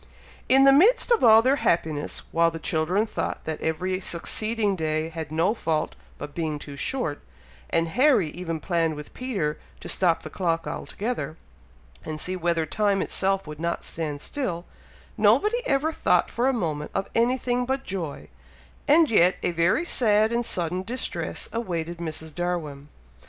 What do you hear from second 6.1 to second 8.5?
but being too short, and Harry